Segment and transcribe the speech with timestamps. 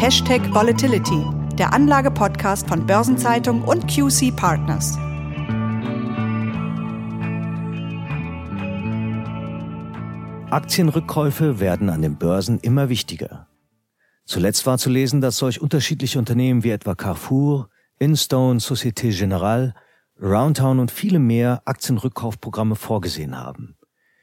[0.00, 1.24] Hashtag Volatility,
[1.58, 4.96] der Anlage-Podcast von Börsenzeitung und QC Partners.
[10.50, 13.48] Aktienrückkäufe werden an den Börsen immer wichtiger.
[14.24, 17.68] Zuletzt war zu lesen, dass solch unterschiedliche Unternehmen wie etwa Carrefour,
[17.98, 19.74] Instone, Societe Generale,
[20.22, 23.77] Roundtown und viele mehr Aktienrückkaufprogramme vorgesehen haben.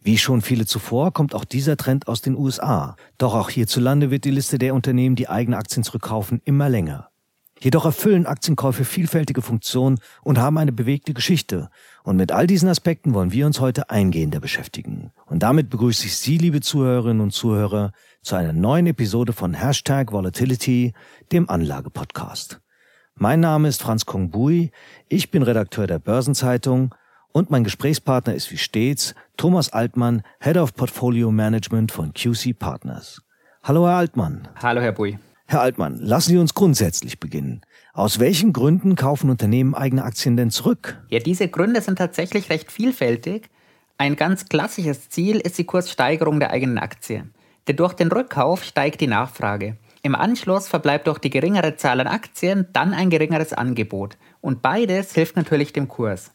[0.06, 2.96] Wie schon viele zuvor kommt auch dieser Trend aus den USA.
[3.18, 7.10] Doch auch hierzulande wird die Liste der Unternehmen, die eigene Aktien zurückkaufen, immer länger.
[7.60, 11.72] Jedoch erfüllen Aktienkäufe vielfältige Funktionen und haben eine bewegte Geschichte.
[12.04, 15.12] Und mit all diesen Aspekten wollen wir uns heute eingehender beschäftigen.
[15.26, 17.92] Und damit begrüße ich Sie, liebe Zuhörerinnen und Zuhörer,
[18.22, 20.94] zu einer neuen Episode von Hashtag Volatility,
[21.32, 22.62] dem Anlagepodcast.
[23.16, 24.70] Mein Name ist Franz Kongbui,
[25.10, 26.94] ich bin Redakteur der Börsenzeitung
[27.36, 33.22] und mein Gesprächspartner ist wie stets Thomas Altmann, Head of Portfolio Management von QC Partners.
[33.62, 34.48] Hallo, Herr Altmann.
[34.64, 35.20] Hallo, Herr Bui.
[35.46, 37.60] Herr Altmann, lassen Sie uns grundsätzlich beginnen.
[37.92, 41.04] Aus welchen Gründen kaufen Unternehmen eigene Aktien denn zurück?
[41.10, 43.50] Ja, diese Gründe sind tatsächlich recht vielfältig.
[43.98, 47.28] Ein ganz klassisches Ziel ist die Kurssteigerung der eigenen Aktie.
[47.68, 49.76] Denn durch den Rückkauf steigt die Nachfrage.
[50.04, 54.18] Im Anschluss verbleibt durch die geringere Zahl an Aktien dann ein geringeres Angebot.
[54.40, 56.32] Und beides hilft natürlich dem Kurs.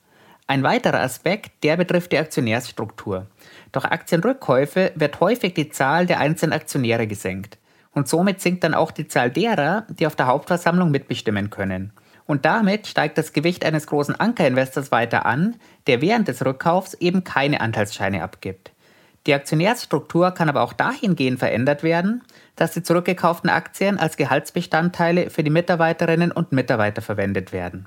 [0.51, 3.29] Ein weiterer Aspekt, der betrifft die Aktionärsstruktur.
[3.71, 7.57] Durch Aktienrückkäufe wird häufig die Zahl der einzelnen Aktionäre gesenkt.
[7.93, 11.93] Und somit sinkt dann auch die Zahl derer, die auf der Hauptversammlung mitbestimmen können.
[12.27, 15.55] Und damit steigt das Gewicht eines großen Ankerinvestors weiter an,
[15.87, 18.73] der während des Rückkaufs eben keine Anteilsscheine abgibt.
[19.29, 22.25] Die Aktionärsstruktur kann aber auch dahingehend verändert werden,
[22.57, 27.87] dass die zurückgekauften Aktien als Gehaltsbestandteile für die Mitarbeiterinnen und Mitarbeiter verwendet werden.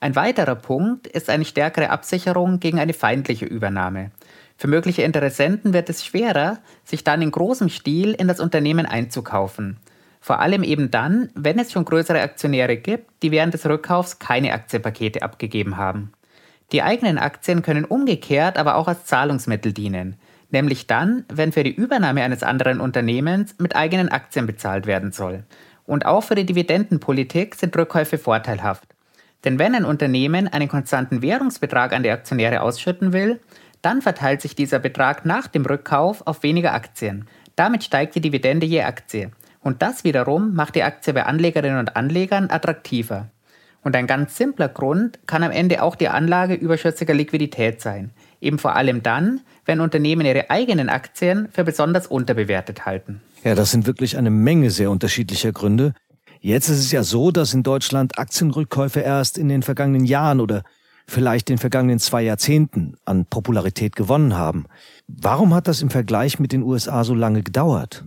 [0.00, 4.12] Ein weiterer Punkt ist eine stärkere Absicherung gegen eine feindliche Übernahme.
[4.56, 9.78] Für mögliche Interessenten wird es schwerer, sich dann in großem Stil in das Unternehmen einzukaufen.
[10.20, 14.52] Vor allem eben dann, wenn es schon größere Aktionäre gibt, die während des Rückkaufs keine
[14.52, 16.12] Aktienpakete abgegeben haben.
[16.70, 20.16] Die eigenen Aktien können umgekehrt aber auch als Zahlungsmittel dienen,
[20.50, 25.44] nämlich dann, wenn für die Übernahme eines anderen Unternehmens mit eigenen Aktien bezahlt werden soll.
[25.86, 28.97] Und auch für die Dividendenpolitik sind Rückkäufe vorteilhaft.
[29.44, 33.40] Denn wenn ein Unternehmen einen konstanten Währungsbetrag an die Aktionäre ausschütten will,
[33.82, 37.26] dann verteilt sich dieser Betrag nach dem Rückkauf auf weniger Aktien.
[37.54, 39.30] Damit steigt die Dividende je Aktie.
[39.60, 43.28] Und das wiederum macht die Aktie bei Anlegerinnen und Anlegern attraktiver.
[43.82, 48.10] Und ein ganz simpler Grund kann am Ende auch die Anlage überschüssiger Liquidität sein.
[48.40, 53.20] Eben vor allem dann, wenn Unternehmen ihre eigenen Aktien für besonders unterbewertet halten.
[53.44, 55.94] Ja, das sind wirklich eine Menge sehr unterschiedlicher Gründe.
[56.40, 60.62] Jetzt ist es ja so, dass in Deutschland Aktienrückkäufe erst in den vergangenen Jahren oder
[61.06, 64.66] vielleicht den vergangenen zwei Jahrzehnten an Popularität gewonnen haben.
[65.08, 68.04] Warum hat das im Vergleich mit den USA so lange gedauert?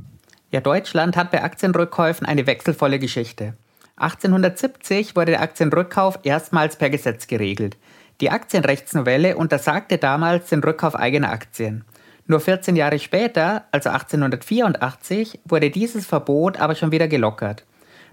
[0.52, 3.56] Ja, Deutschland hat bei Aktienrückkäufen eine wechselvolle Geschichte.
[3.98, 7.78] 1870 wurde der Aktienrückkauf erstmals per Gesetz geregelt.
[8.20, 11.84] Die Aktienrechtsnovelle untersagte damals den Rückkauf eigener Aktien.
[12.28, 17.66] Nur 14 Jahre später, also 1884, wurde dieses Verbot aber schon wieder gelockert.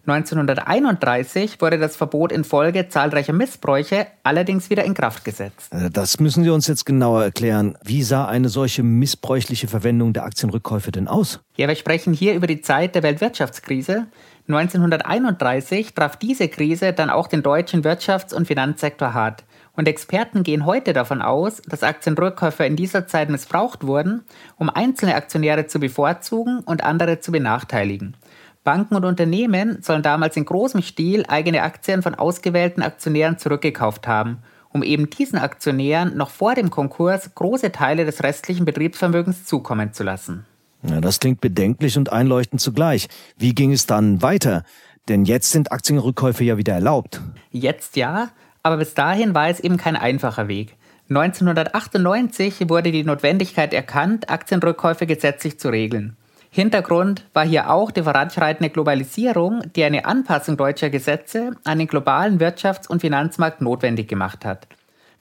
[0.09, 5.73] 1931 wurde das Verbot infolge zahlreicher Missbräuche allerdings wieder in Kraft gesetzt.
[5.73, 7.77] Äh, das müssen Sie uns jetzt genauer erklären.
[7.85, 11.41] Wie sah eine solche missbräuchliche Verwendung der Aktienrückkäufe denn aus?
[11.57, 14.07] Ja, wir sprechen hier über die Zeit der Weltwirtschaftskrise.
[14.49, 19.45] 1931 traf diese Krise dann auch den deutschen Wirtschafts- und Finanzsektor hart.
[19.79, 24.25] Und Experten gehen heute davon aus, dass Aktienrückkäufe in dieser Zeit missbraucht wurden,
[24.57, 28.17] um einzelne Aktionäre zu bevorzugen und andere zu benachteiligen.
[28.65, 34.39] Banken und Unternehmen sollen damals in großem Stil eigene Aktien von ausgewählten Aktionären zurückgekauft haben,
[34.71, 40.05] um eben diesen Aktionären noch vor dem Konkurs große Teile des restlichen Betriebsvermögens zukommen zu
[40.05, 40.45] lassen.
[40.83, 43.09] Ja, das klingt bedenklich und einleuchtend zugleich.
[43.37, 44.65] Wie ging es dann weiter?
[45.09, 47.21] Denn jetzt sind Aktienrückkäufe ja wieder erlaubt.
[47.51, 48.29] Jetzt ja,
[48.63, 50.77] aber bis dahin war es eben kein einfacher Weg.
[51.09, 56.17] 1998 wurde die Notwendigkeit erkannt, Aktienrückkäufe gesetzlich zu regeln.
[56.51, 62.41] Hintergrund war hier auch die voranschreitende Globalisierung, die eine Anpassung deutscher Gesetze an den globalen
[62.41, 64.67] Wirtschafts- und Finanzmarkt notwendig gemacht hat.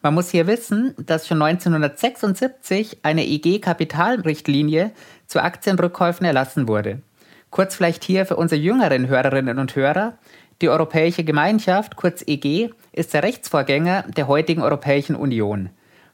[0.01, 4.91] Man muss hier wissen, dass schon 1976 eine EG-Kapitalrichtlinie
[5.25, 7.01] zu Aktienrückkäufen erlassen wurde.
[7.49, 10.17] Kurz vielleicht hier für unsere jüngeren Hörerinnen und Hörer.
[10.61, 15.71] Die Europäische Gemeinschaft, kurz EG, ist der Rechtsvorgänger der heutigen Europäischen Union.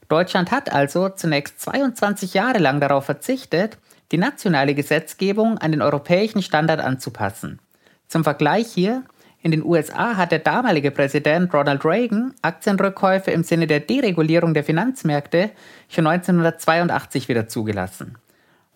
[0.10, 3.77] Deutschland hat also zunächst 22 Jahre lang darauf verzichtet,
[4.13, 7.60] die nationale Gesetzgebung an den europäischen Standard anzupassen.
[8.07, 9.04] Zum Vergleich hier,
[9.42, 14.63] in den USA hat der damalige Präsident Ronald Reagan Aktienrückkäufe im Sinne der Deregulierung der
[14.63, 15.50] Finanzmärkte
[15.89, 18.18] schon 1982 wieder zugelassen.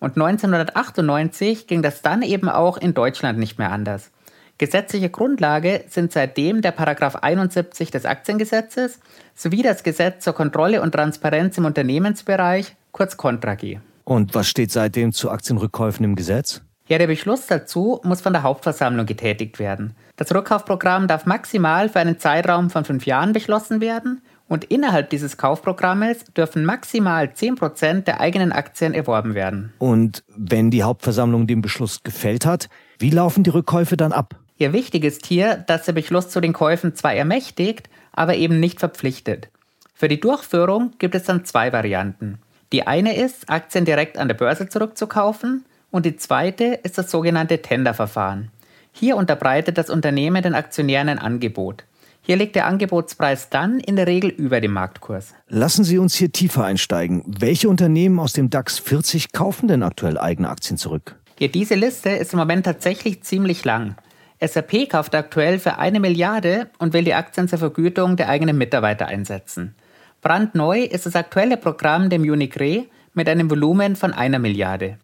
[0.00, 4.10] Und 1998 ging das dann eben auch in Deutschland nicht mehr anders.
[4.58, 8.98] Gesetzliche Grundlage sind seitdem der Paragraph 71 des Aktiengesetzes
[9.36, 13.78] sowie das Gesetz zur Kontrolle und Transparenz im Unternehmensbereich, kurz Contra-G.
[14.08, 16.62] Und was steht seitdem zu Aktienrückkäufen im Gesetz?
[16.86, 19.92] Ja, der Beschluss dazu muss von der Hauptversammlung getätigt werden.
[20.16, 25.36] Das Rückkaufprogramm darf maximal für einen Zeitraum von fünf Jahren beschlossen werden und innerhalb dieses
[25.36, 29.74] Kaufprogrammes dürfen maximal 10% der eigenen Aktien erworben werden.
[29.76, 34.36] Und wenn die Hauptversammlung den Beschluss gefällt hat, wie laufen die Rückkäufe dann ab?
[34.56, 38.80] Ja, wichtig ist hier, dass der Beschluss zu den Käufen zwar ermächtigt, aber eben nicht
[38.80, 39.50] verpflichtet.
[39.92, 42.38] Für die Durchführung gibt es dann zwei Varianten.
[42.72, 47.62] Die eine ist, Aktien direkt an der Börse zurückzukaufen und die zweite ist das sogenannte
[47.62, 48.50] Tenderverfahren.
[48.92, 51.84] Hier unterbreitet das Unternehmen den Aktionären ein Angebot.
[52.20, 55.34] Hier liegt der Angebotspreis dann in der Regel über dem Marktkurs.
[55.48, 57.22] Lassen Sie uns hier tiefer einsteigen.
[57.26, 61.16] Welche Unternehmen aus dem DAX 40 kaufen denn aktuell eigene Aktien zurück?
[61.38, 63.94] Ja, diese Liste ist im Moment tatsächlich ziemlich lang.
[64.40, 69.06] SAP kauft aktuell für eine Milliarde und will die Aktien zur Vergütung der eigenen Mitarbeiter
[69.06, 69.74] einsetzen.
[70.20, 74.98] Brandneu ist das aktuelle Programm dem Munich Re mit einem Volumen von einer Milliarde.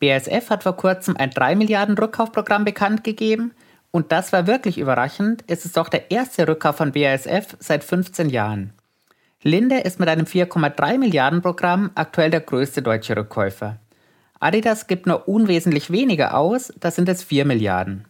[0.00, 3.52] BASF hat vor kurzem ein 3 Milliarden Rückkaufprogramm bekannt gegeben
[3.90, 5.44] und das war wirklich überraschend.
[5.46, 8.72] Es ist doch der erste Rückkauf von BASF seit 15 Jahren.
[9.42, 13.78] Linde ist mit einem 4,3 Milliarden Programm aktuell der größte deutsche Rückkäufer.
[14.40, 18.06] Adidas gibt nur unwesentlich weniger aus, das sind es 4 Milliarden.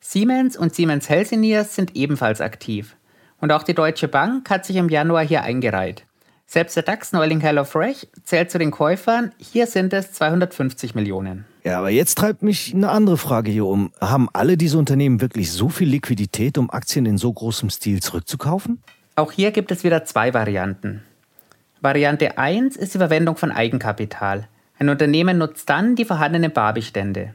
[0.00, 2.96] Siemens und Siemens Healthineers sind ebenfalls aktiv.
[3.42, 6.04] Und auch die Deutsche Bank hat sich im Januar hier eingereiht.
[6.46, 11.44] Selbst der DAX-Neuling HelloFresh zählt zu den Käufern, hier sind es 250 Millionen.
[11.64, 13.90] Ja, aber jetzt treibt mich eine andere Frage hier um.
[14.00, 18.80] Haben alle diese Unternehmen wirklich so viel Liquidität, um Aktien in so großem Stil zurückzukaufen?
[19.16, 21.02] Auch hier gibt es wieder zwei Varianten.
[21.80, 24.46] Variante 1 ist die Verwendung von Eigenkapital.
[24.78, 27.34] Ein Unternehmen nutzt dann die vorhandenen Barbestände.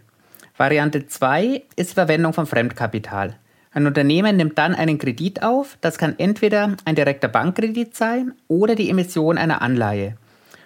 [0.55, 3.35] Variante 2 ist die Verwendung von Fremdkapital.
[3.77, 8.73] Ein Unternehmen nimmt dann einen Kredit auf, das kann entweder ein direkter Bankkredit sein oder
[8.73, 10.15] die Emission einer Anleihe.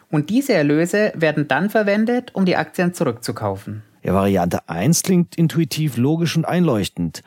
[0.10, 3.84] Und diese Erlöse werden dann verwendet, um die Aktien zurückzukaufen.
[4.02, 7.22] Ja, Variante 1 klingt intuitiv logisch und einleuchtend.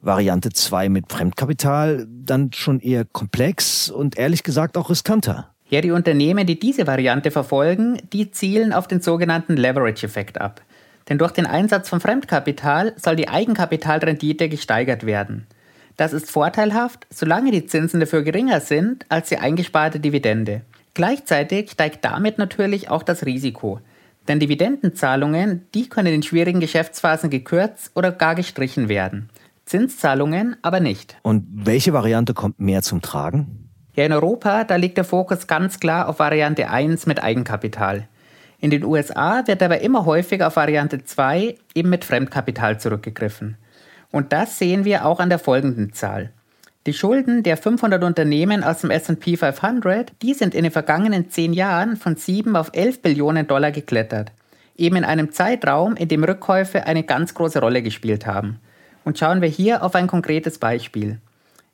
[0.00, 5.50] Variante 2 mit Fremdkapital dann schon eher komplex und ehrlich gesagt auch riskanter.
[5.68, 10.60] Ja, die Unternehmen, die diese Variante verfolgen, die zielen auf den sogenannten Leverage-Effekt ab.
[11.08, 15.46] Denn durch den Einsatz von Fremdkapital soll die Eigenkapitalrendite gesteigert werden.
[15.96, 20.62] Das ist vorteilhaft, solange die Zinsen dafür geringer sind als die eingesparte Dividende.
[20.94, 23.80] Gleichzeitig steigt damit natürlich auch das Risiko.
[24.26, 29.28] Denn Dividendenzahlungen, die können in schwierigen Geschäftsphasen gekürzt oder gar gestrichen werden.
[29.66, 31.16] Zinszahlungen aber nicht.
[31.22, 33.70] Und welche Variante kommt mehr zum Tragen?
[33.94, 38.08] Ja, in Europa, da liegt der Fokus ganz klar auf Variante 1 mit Eigenkapital.
[38.64, 43.58] In den USA wird aber immer häufiger auf Variante 2 eben mit Fremdkapital zurückgegriffen.
[44.10, 46.30] Und das sehen wir auch an der folgenden Zahl.
[46.86, 51.52] Die Schulden der 500 Unternehmen aus dem S&P 500, die sind in den vergangenen 10
[51.52, 54.32] Jahren von 7 auf 11 Billionen Dollar geklettert.
[54.78, 58.60] Eben in einem Zeitraum, in dem Rückkäufe eine ganz große Rolle gespielt haben.
[59.04, 61.18] Und schauen wir hier auf ein konkretes Beispiel.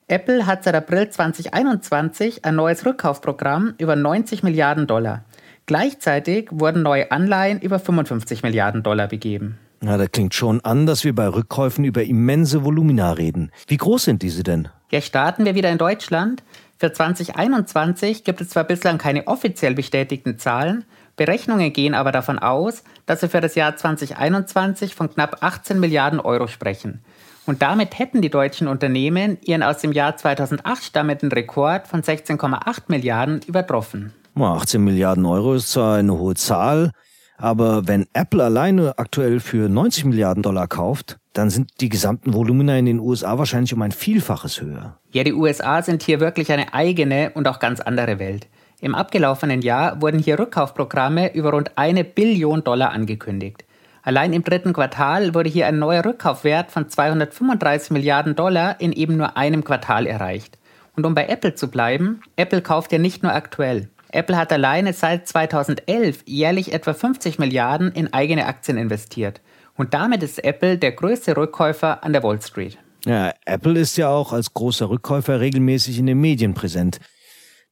[0.08, 5.22] Apple hat seit April 2021 ein neues Rückkaufprogramm über 90 Milliarden Dollar.
[5.70, 9.56] Gleichzeitig wurden neue Anleihen über 55 Milliarden Dollar begeben.
[9.80, 13.52] Na, da klingt schon an, dass wir bei Rückkäufen über immense Volumina reden.
[13.68, 14.66] Wie groß sind diese denn?
[14.90, 16.42] Ja, starten wir wieder in Deutschland.
[16.78, 22.83] Für 2021 gibt es zwar bislang keine offiziell bestätigten Zahlen, Berechnungen gehen aber davon aus,
[23.06, 27.00] dass wir für das Jahr 2021 von knapp 18 Milliarden Euro sprechen.
[27.47, 32.83] Und damit hätten die deutschen Unternehmen ihren aus dem Jahr 2008 stammenden Rekord von 16,8
[32.88, 34.14] Milliarden übertroffen.
[34.37, 36.92] 18 Milliarden Euro ist zwar eine hohe Zahl,
[37.37, 42.76] aber wenn Apple alleine aktuell für 90 Milliarden Dollar kauft, dann sind die gesamten Volumina
[42.76, 44.99] in den USA wahrscheinlich um ein Vielfaches höher.
[45.12, 48.49] Ja, die USA sind hier wirklich eine eigene und auch ganz andere Welt.
[48.80, 53.64] Im abgelaufenen Jahr wurden hier Rückkaufprogramme über rund eine Billion Dollar angekündigt.
[54.02, 59.16] Allein im dritten Quartal wurde hier ein neuer Rückkaufwert von 235 Milliarden Dollar in eben
[59.16, 60.58] nur einem Quartal erreicht.
[60.96, 63.90] Und um bei Apple zu bleiben, Apple kauft ja nicht nur aktuell.
[64.12, 69.40] Apple hat alleine seit 2011 jährlich etwa 50 Milliarden in eigene Aktien investiert.
[69.76, 72.79] Und damit ist Apple der größte Rückkäufer an der Wall Street.
[73.07, 77.00] Ja, Apple ist ja auch als großer Rückkäufer regelmäßig in den Medien präsent.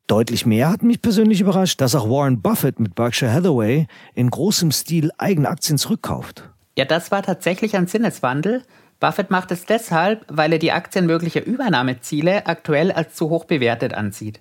[0.07, 4.73] Deutlich mehr hat mich persönlich überrascht, dass auch Warren Buffett mit Berkshire Hathaway in großem
[4.73, 6.49] Stil eigene Aktien zurückkauft.
[6.79, 8.63] Ja, das war tatsächlich ein Sinneswandel.
[9.01, 13.93] Buffett macht es deshalb, weil er die Aktien möglicher Übernahmeziele aktuell als zu hoch bewertet
[13.93, 14.41] ansieht.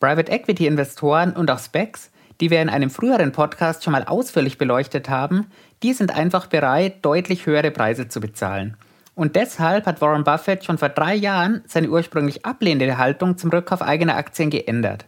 [0.00, 4.56] Private Equity Investoren und auch Specs, die wir in einem früheren Podcast schon mal ausführlich
[4.56, 5.46] beleuchtet haben,
[5.82, 8.76] die sind einfach bereit, deutlich höhere Preise zu bezahlen.
[9.16, 13.82] Und deshalb hat Warren Buffett schon vor drei Jahren seine ursprünglich ablehnende Haltung zum Rückkauf
[13.82, 15.06] eigener Aktien geändert.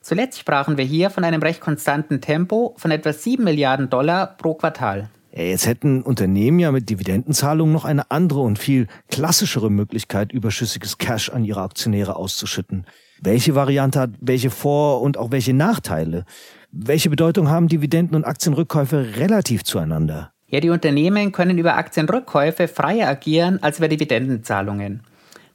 [0.00, 4.54] Zuletzt sprachen wir hier von einem recht konstanten Tempo von etwa 7 Milliarden Dollar pro
[4.54, 5.08] Quartal.
[5.30, 11.30] Jetzt hätten Unternehmen ja mit Dividendenzahlungen noch eine andere und viel klassischere Möglichkeit, überschüssiges Cash
[11.30, 12.84] an ihre Aktionäre auszuschütten.
[13.24, 16.24] Welche Variante hat welche Vor- und auch welche Nachteile?
[16.72, 20.32] Welche Bedeutung haben Dividenden und Aktienrückkäufe relativ zueinander?
[20.48, 25.04] Ja, die Unternehmen können über Aktienrückkäufe freier agieren als über Dividendenzahlungen.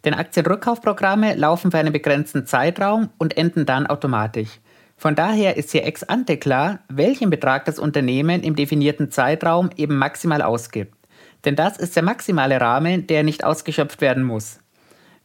[0.05, 4.62] Denn Aktienrückkaufprogramme laufen für einen begrenzten Zeitraum und enden dann automatisch.
[4.95, 9.97] Von daher ist hier ex ante klar, welchen Betrag das Unternehmen im definierten Zeitraum eben
[9.97, 10.95] maximal ausgibt.
[11.43, 14.59] Denn das ist der maximale Rahmen, der nicht ausgeschöpft werden muss.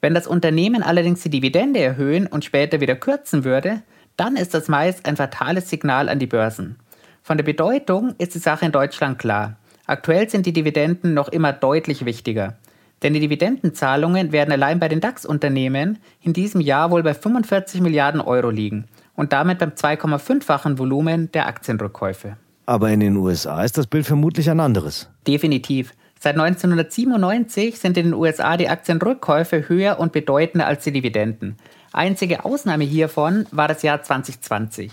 [0.02, 3.82] Wenn das Unternehmen allerdings die Dividende erhöhen und später wieder kürzen würde,
[4.16, 6.76] dann ist das meist ein fatales Signal an die Börsen.
[7.22, 9.56] Von der Bedeutung ist die Sache in Deutschland klar.
[9.86, 12.58] Aktuell sind die Dividenden noch immer deutlich wichtiger.
[13.04, 18.20] Denn die Dividendenzahlungen werden allein bei den DAX-Unternehmen in diesem Jahr wohl bei 45 Milliarden
[18.20, 22.36] Euro liegen und damit beim 2,5-fachen Volumen der Aktienrückkäufe.
[22.66, 25.08] Aber in den USA ist das Bild vermutlich ein anderes.
[25.28, 25.94] Definitiv.
[26.22, 31.56] Seit 1997 sind in den USA die Aktienrückkäufe höher und bedeutender als die Dividenden.
[31.92, 34.92] Einzige Ausnahme hiervon war das Jahr 2020.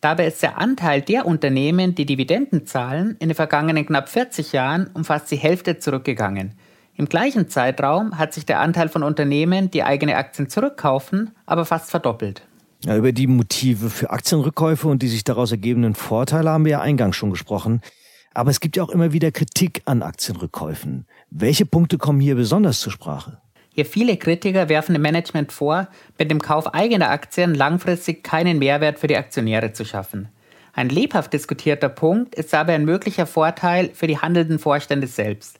[0.00, 4.88] Dabei ist der Anteil der Unternehmen, die Dividenden zahlen, in den vergangenen knapp 40 Jahren
[4.94, 6.52] um fast die Hälfte zurückgegangen.
[6.94, 11.90] Im gleichen Zeitraum hat sich der Anteil von Unternehmen, die eigene Aktien zurückkaufen, aber fast
[11.90, 12.46] verdoppelt.
[12.84, 16.80] Ja, über die Motive für Aktienrückkäufe und die sich daraus ergebenden Vorteile haben wir ja
[16.80, 17.82] eingangs schon gesprochen.
[18.32, 21.06] Aber es gibt ja auch immer wieder Kritik an Aktienrückkäufen.
[21.30, 23.40] Welche Punkte kommen hier besonders zur Sprache?
[23.74, 28.98] Hier viele Kritiker werfen dem Management vor, mit dem Kauf eigener Aktien langfristig keinen Mehrwert
[28.98, 30.28] für die Aktionäre zu schaffen.
[30.72, 35.58] Ein lebhaft diskutierter Punkt ist aber ein möglicher Vorteil für die handelnden Vorstände selbst.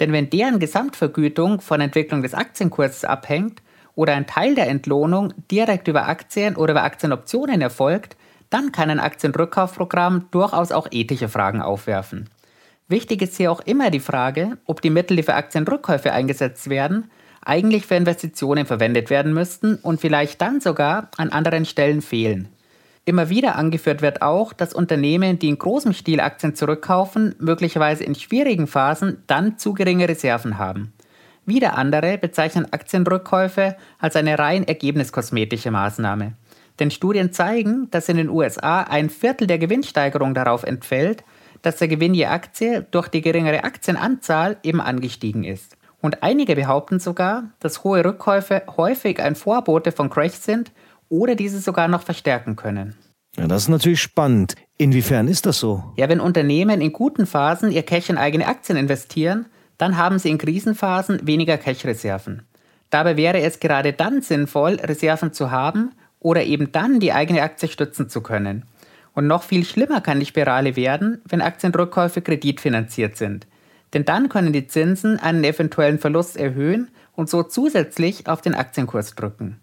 [0.00, 3.62] Denn wenn deren Gesamtvergütung von Entwicklung des Aktienkurses abhängt
[3.94, 8.16] oder ein Teil der Entlohnung direkt über Aktien oder über Aktienoptionen erfolgt,
[8.50, 12.28] dann kann ein Aktienrückkaufprogramm durchaus auch ethische Fragen aufwerfen.
[12.88, 17.10] Wichtig ist hier auch immer die Frage, ob die Mittel, die für Aktienrückkäufe eingesetzt werden,
[17.44, 22.48] eigentlich für Investitionen verwendet werden müssten und vielleicht dann sogar an anderen Stellen fehlen.
[23.06, 28.14] Immer wieder angeführt wird auch, dass Unternehmen, die in großem Stil Aktien zurückkaufen, möglicherweise in
[28.14, 30.92] schwierigen Phasen dann zu geringe Reserven haben.
[31.44, 36.32] Wieder andere bezeichnen Aktienrückkäufe als eine rein ergebniskosmetische Maßnahme.
[36.80, 41.24] Denn Studien zeigen, dass in den USA ein Viertel der Gewinnsteigerung darauf entfällt,
[41.62, 45.76] dass der Gewinn je Aktie durch die geringere Aktienanzahl eben angestiegen ist.
[46.00, 50.72] Und einige behaupten sogar, dass hohe Rückkäufe häufig ein Vorbote von Crash sind
[51.08, 52.94] oder diese sogar noch verstärken können.
[53.36, 54.54] Ja, das ist natürlich spannend.
[54.76, 55.82] Inwiefern ist das so?
[55.96, 59.46] Ja, wenn Unternehmen in guten Phasen ihr Cash in eigene Aktien investieren,
[59.78, 62.42] dann haben sie in Krisenphasen weniger Cash-Reserven.
[62.90, 65.92] Dabei wäre es gerade dann sinnvoll, Reserven zu haben
[66.24, 68.64] oder eben dann die eigene Aktie stützen zu können.
[69.12, 73.46] Und noch viel schlimmer kann die Spirale werden, wenn Aktienrückkäufe kreditfinanziert sind.
[73.92, 79.14] Denn dann können die Zinsen einen eventuellen Verlust erhöhen und so zusätzlich auf den Aktienkurs
[79.14, 79.60] drücken.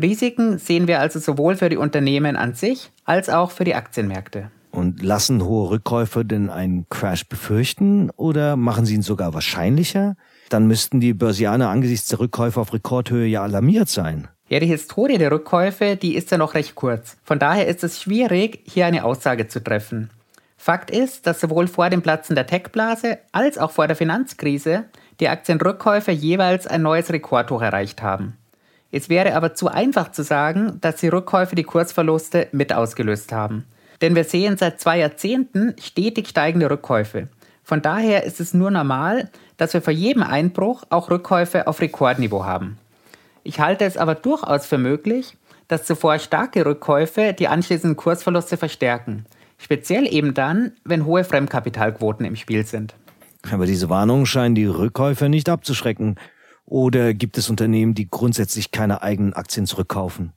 [0.00, 4.50] Risiken sehen wir also sowohl für die Unternehmen an sich als auch für die Aktienmärkte.
[4.70, 10.14] Und lassen hohe Rückkäufe denn einen Crash befürchten oder machen sie ihn sogar wahrscheinlicher?
[10.50, 14.28] Dann müssten die Börsianer angesichts der Rückkäufe auf Rekordhöhe ja alarmiert sein.
[14.52, 17.16] Ja, die Historie der Rückkäufe, die ist ja noch recht kurz.
[17.24, 20.10] Von daher ist es schwierig, hier eine Aussage zu treffen.
[20.58, 24.84] Fakt ist, dass sowohl vor dem Platzen der Tech-Blase als auch vor der Finanzkrise
[25.20, 28.36] die Aktienrückkäufe jeweils ein neues Rekordhoch erreicht haben.
[28.90, 33.64] Es wäre aber zu einfach zu sagen, dass die Rückkäufe die Kursverluste mit ausgelöst haben.
[34.02, 37.28] Denn wir sehen seit zwei Jahrzehnten stetig steigende Rückkäufe.
[37.64, 42.44] Von daher ist es nur normal, dass wir vor jedem Einbruch auch Rückkäufe auf Rekordniveau
[42.44, 42.76] haben.
[43.44, 45.36] Ich halte es aber durchaus für möglich,
[45.68, 49.24] dass zuvor starke Rückkäufe die anschließenden Kursverluste verstärken.
[49.58, 52.94] Speziell eben dann, wenn hohe Fremdkapitalquoten im Spiel sind.
[53.50, 56.16] Aber diese Warnungen scheinen die Rückkäufer nicht abzuschrecken.
[56.64, 60.32] Oder gibt es Unternehmen, die grundsätzlich keine eigenen Aktien zurückkaufen?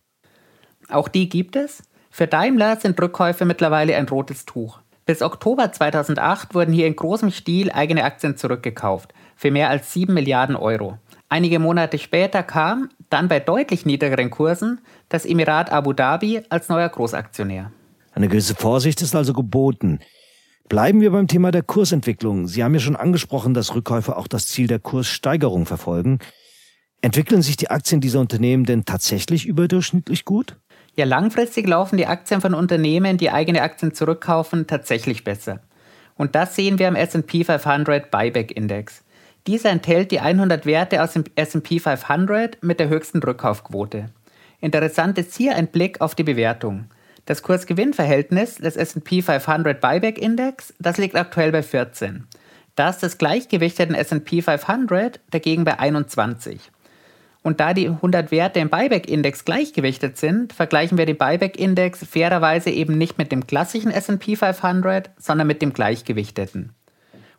[0.89, 1.83] Auch die gibt es.
[2.09, 4.79] Für Daimler sind Rückkäufe mittlerweile ein rotes Tuch.
[5.05, 10.13] Bis Oktober 2008 wurden hier in großem Stil eigene Aktien zurückgekauft, für mehr als 7
[10.13, 10.97] Milliarden Euro.
[11.29, 16.89] Einige Monate später kam, dann bei deutlich niedrigeren Kursen, das Emirat Abu Dhabi als neuer
[16.89, 17.71] Großaktionär.
[18.13, 19.99] Eine gewisse Vorsicht ist also geboten.
[20.67, 22.47] Bleiben wir beim Thema der Kursentwicklung.
[22.47, 26.19] Sie haben ja schon angesprochen, dass Rückkäufer auch das Ziel der Kurssteigerung verfolgen.
[27.01, 30.57] Entwickeln sich die Aktien dieser Unternehmen denn tatsächlich überdurchschnittlich gut?
[30.95, 35.59] Ja, langfristig laufen die Aktien von Unternehmen, die eigene Aktien zurückkaufen, tatsächlich besser.
[36.15, 39.03] Und das sehen wir am SP 500 Buyback Index.
[39.47, 44.07] Dieser enthält die 100 Werte aus dem SP 500 mit der höchsten Rückkaufquote.
[44.59, 46.85] Interessant ist hier ein Blick auf die Bewertung.
[47.27, 52.25] Das Kursgewinnverhältnis des S&P 500 Buyback Index, das liegt aktuell bei 14.
[52.75, 56.71] Das des gleichgewichteten S&P 500 dagegen bei 21.
[57.43, 62.97] Und da die 100 Werte im Buyback-Index gleichgewichtet sind, vergleichen wir den Buyback-Index fairerweise eben
[62.97, 66.73] nicht mit dem klassischen S&P 500, sondern mit dem gleichgewichteten.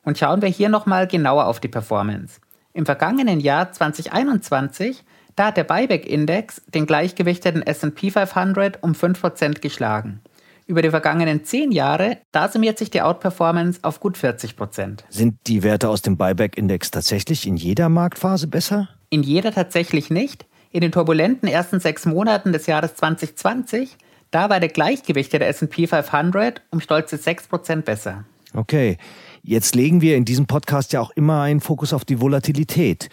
[0.07, 2.41] Und schauen wir hier nochmal genauer auf die Performance.
[2.73, 5.03] Im vergangenen Jahr 2021,
[5.35, 10.21] da hat der Buyback-Index den gleichgewichteten S&P 500 um 5% geschlagen.
[10.69, 15.01] Über die vergangenen 10 Jahre, da summiert sich die Outperformance auf gut 40%.
[15.09, 18.89] Sind die Werte aus dem Buyback-Index tatsächlich in jeder Marktphase besser?
[19.11, 20.47] In jeder tatsächlich nicht.
[20.71, 23.97] In den turbulenten ersten sechs Monaten des Jahres 2020,
[24.31, 28.25] da war der Gleichgewicht der S&P 500 um stolze 6% besser.
[28.55, 28.99] Okay,
[29.47, 33.09] jetzt legen wir in diesem Podcast ja auch immer einen Fokus auf die Volatilität.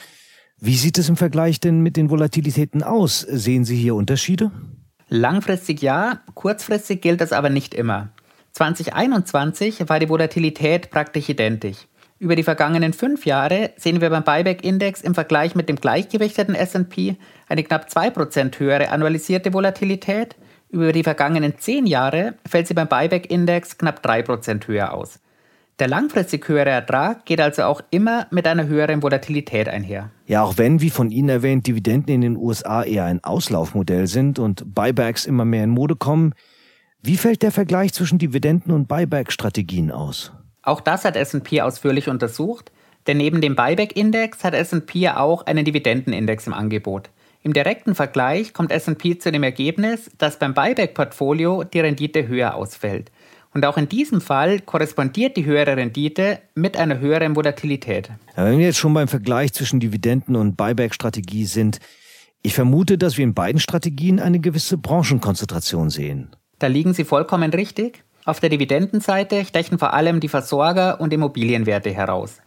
[0.60, 3.22] Wie sieht es im Vergleich denn mit den Volatilitäten aus?
[3.22, 4.52] Sehen Sie hier Unterschiede?
[5.10, 8.10] Langfristig ja, kurzfristig gilt das aber nicht immer.
[8.54, 11.78] 2021 war die Volatilität praktisch identisch.
[12.20, 17.20] Über die vergangenen fünf Jahre sehen wir beim Buyback-Index im Vergleich mit dem gleichgewichteten SP
[17.48, 20.36] eine knapp 2% höhere annualisierte Volatilität.
[20.70, 25.20] Über die vergangenen zehn Jahre fällt sie beim Buyback-Index knapp 3% höher aus.
[25.80, 30.12] Der langfristig höhere Ertrag geht also auch immer mit einer höheren Volatilität einher.
[30.27, 34.38] Ja, auch wenn, wie von Ihnen erwähnt, Dividenden in den USA eher ein Auslaufmodell sind
[34.38, 36.34] und Buybacks immer mehr in Mode kommen,
[37.01, 40.32] wie fällt der Vergleich zwischen Dividenden und Buyback-Strategien aus?
[40.62, 42.72] Auch das hat S&P ausführlich untersucht,
[43.08, 47.10] denn neben dem Buyback-Index hat S&P auch einen Dividendenindex im Angebot.
[47.42, 53.12] Im direkten Vergleich kommt S&P zu dem Ergebnis, dass beim Buyback-Portfolio die Rendite höher ausfällt.
[53.54, 58.10] Und auch in diesem Fall korrespondiert die höhere Rendite mit einer höheren Volatilität.
[58.36, 61.80] Ja, wenn wir jetzt schon beim Vergleich zwischen Dividenden und Buyback-Strategie sind,
[62.42, 66.36] ich vermute, dass wir in beiden Strategien eine gewisse Branchenkonzentration sehen.
[66.60, 68.04] Da liegen Sie vollkommen richtig.
[68.26, 72.38] Auf der Dividendenseite stechen vor allem die Versorger und Immobilienwerte heraus.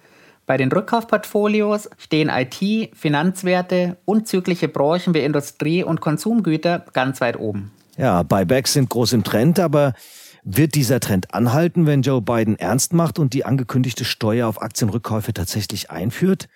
[0.47, 7.39] Bei den Rückkaufportfolios stehen IT, Finanzwerte und zyklische Branchen wie Industrie und Konsumgüter ganz weit
[7.39, 7.73] oben.
[7.97, 9.95] Ja, Buybacks sind groß im Trend, aber
[10.49, 15.35] wird dieser Trend anhalten, wenn Joe Biden ernst macht und die angekündigte Steuer auf Aktienrückkäufe
[15.35, 16.49] tatsächlich einführt?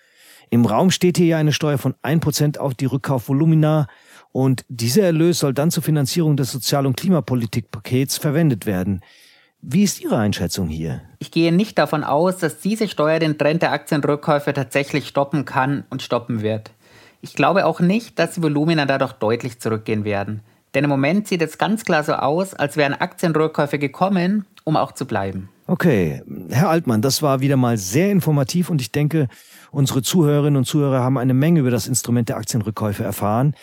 [0.49, 3.87] Im Raum steht hier ja eine Steuer von 1% auf die Rückkaufvolumina
[4.31, 9.01] und dieser Erlös soll dann zur Finanzierung des Sozial- und Klimapolitikpakets verwendet werden.
[9.61, 11.01] Wie ist Ihre Einschätzung hier?
[11.19, 15.83] Ich gehe nicht davon aus, dass diese Steuer den Trend der Aktienrückkäufe tatsächlich stoppen kann
[15.89, 16.71] und stoppen wird.
[17.19, 20.41] Ich glaube auch nicht, dass die Volumina dadurch deutlich zurückgehen werden.
[20.73, 24.93] Denn im Moment sieht es ganz klar so aus, als wären Aktienrückkäufe gekommen, um auch
[24.93, 25.49] zu bleiben.
[25.67, 29.27] Okay, Herr Altmann, das war wieder mal sehr informativ und ich denke,
[29.71, 33.55] unsere Zuhörerinnen und Zuhörer haben eine Menge über das Instrument der Aktienrückkäufe erfahren.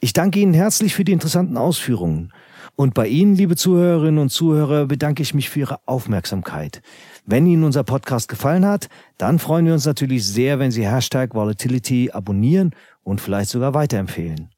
[0.00, 2.32] Ich danke Ihnen herzlich für die interessanten Ausführungen.
[2.76, 6.80] Und bei Ihnen, liebe Zuhörerinnen und Zuhörer, bedanke ich mich für Ihre Aufmerksamkeit.
[7.26, 11.34] Wenn Ihnen unser Podcast gefallen hat, dann freuen wir uns natürlich sehr, wenn Sie Hashtag
[11.34, 12.70] Volatility abonnieren
[13.02, 14.50] und vielleicht sogar weiterempfehlen.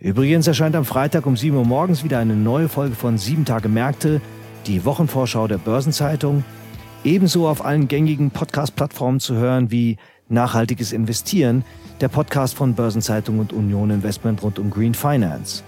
[0.00, 3.68] Übrigens erscheint am Freitag um 7 Uhr morgens wieder eine neue Folge von 7 Tage
[3.68, 4.20] Märkte,
[4.68, 6.44] die Wochenvorschau der Börsenzeitung,
[7.02, 9.96] ebenso auf allen gängigen Podcast-Plattformen zu hören wie
[10.28, 11.64] Nachhaltiges Investieren,
[12.00, 15.64] der Podcast von Börsenzeitung und Union Investment rund um Green Finance.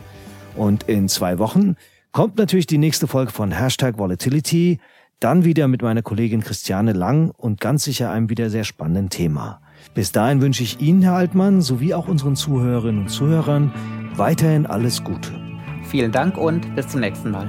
[0.54, 1.74] Und in zwei Wochen
[2.12, 4.78] kommt natürlich die nächste Folge von Hashtag Volatility,
[5.18, 9.60] dann wieder mit meiner Kollegin Christiane Lang und ganz sicher einem wieder sehr spannenden Thema.
[9.92, 13.72] Bis dahin wünsche ich Ihnen, Herr Altmann, sowie auch unseren Zuhörerinnen und Zuhörern
[14.20, 15.30] weiterhin alles Gute.
[15.82, 17.48] Vielen Dank und bis zum nächsten Mal.